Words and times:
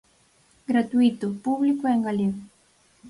Gratuíto, 0.69 1.27
público 1.45 1.83
e 1.87 1.93
en 1.97 2.01
galego. 2.07 2.39